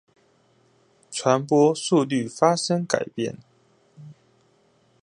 [1.11, 3.37] 傳播速率發生改變